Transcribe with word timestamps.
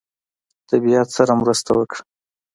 طبیعت 0.69 1.07
سره 1.17 1.33
مرسته 1.41 1.71
وکړه. 1.75 2.01